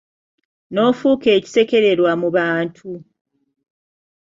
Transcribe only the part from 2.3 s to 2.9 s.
bantu.